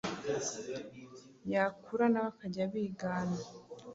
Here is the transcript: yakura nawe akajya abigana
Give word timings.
yakura 1.51 2.05
nawe 2.11 2.27
akajya 2.33 2.61
abigana 2.67 3.39